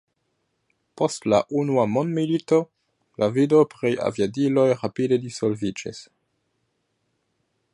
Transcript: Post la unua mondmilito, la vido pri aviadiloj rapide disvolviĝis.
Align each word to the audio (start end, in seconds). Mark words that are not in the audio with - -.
Post 1.01 1.27
la 1.33 1.41
unua 1.63 1.83
mondmilito, 1.97 2.59
la 3.23 3.29
vido 3.35 3.61
pri 3.75 3.93
aviadiloj 4.09 4.67
rapide 4.73 5.21
disvolviĝis. 5.27 6.01